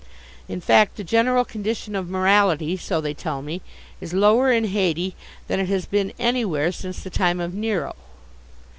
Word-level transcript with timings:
In 0.47 0.61
fact, 0.61 0.95
the 0.97 1.03
general 1.03 1.45
condition 1.45 1.95
of 1.95 2.09
morality, 2.09 2.75
so 2.75 3.01
they 3.01 3.13
tell 3.13 3.43
me, 3.43 3.61
is 4.01 4.15
lower 4.15 4.51
in 4.51 4.63
Hayti 4.63 5.13
than 5.47 5.59
it 5.59 5.69
has 5.69 5.85
been 5.85 6.11
anywhere 6.17 6.71
since 6.71 7.03
the 7.03 7.11
time 7.11 7.39
of 7.39 7.53
Nero. 7.53 7.93